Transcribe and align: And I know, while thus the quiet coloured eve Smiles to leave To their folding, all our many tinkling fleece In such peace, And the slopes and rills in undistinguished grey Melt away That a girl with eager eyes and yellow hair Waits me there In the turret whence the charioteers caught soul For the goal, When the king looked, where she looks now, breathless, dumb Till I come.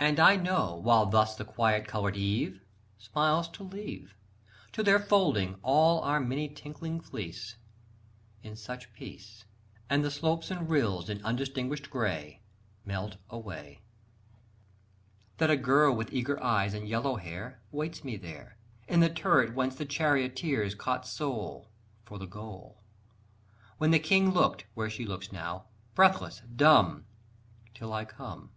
And 0.00 0.18
I 0.18 0.36
know, 0.36 0.76
while 0.76 1.04
thus 1.04 1.34
the 1.36 1.44
quiet 1.44 1.86
coloured 1.86 2.16
eve 2.16 2.62
Smiles 2.96 3.48
to 3.50 3.62
leave 3.62 4.16
To 4.72 4.82
their 4.82 4.98
folding, 4.98 5.58
all 5.62 6.00
our 6.00 6.20
many 6.20 6.48
tinkling 6.48 7.02
fleece 7.02 7.56
In 8.42 8.56
such 8.56 8.94
peace, 8.94 9.44
And 9.90 10.02
the 10.02 10.10
slopes 10.10 10.50
and 10.50 10.70
rills 10.70 11.10
in 11.10 11.22
undistinguished 11.22 11.90
grey 11.90 12.40
Melt 12.86 13.18
away 13.28 13.82
That 15.36 15.50
a 15.50 15.56
girl 15.58 15.94
with 15.94 16.14
eager 16.14 16.42
eyes 16.42 16.72
and 16.72 16.88
yellow 16.88 17.16
hair 17.16 17.60
Waits 17.70 18.04
me 18.04 18.16
there 18.16 18.56
In 18.88 19.00
the 19.00 19.10
turret 19.10 19.54
whence 19.54 19.74
the 19.76 19.84
charioteers 19.84 20.74
caught 20.74 21.06
soul 21.06 21.68
For 22.06 22.16
the 22.18 22.26
goal, 22.26 22.80
When 23.76 23.90
the 23.90 23.98
king 23.98 24.30
looked, 24.30 24.64
where 24.72 24.88
she 24.88 25.04
looks 25.04 25.30
now, 25.30 25.66
breathless, 25.94 26.40
dumb 26.56 27.04
Till 27.74 27.92
I 27.92 28.06
come. 28.06 28.52